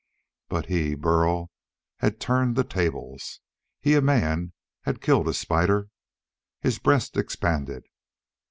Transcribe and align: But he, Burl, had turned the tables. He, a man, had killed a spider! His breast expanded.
But 0.49 0.65
he, 0.65 0.95
Burl, 0.95 1.51
had 1.97 2.19
turned 2.19 2.55
the 2.55 2.63
tables. 2.63 3.39
He, 3.79 3.93
a 3.93 4.01
man, 4.01 4.53
had 4.81 4.99
killed 4.99 5.27
a 5.27 5.33
spider! 5.35 5.89
His 6.59 6.79
breast 6.79 7.15
expanded. 7.17 7.85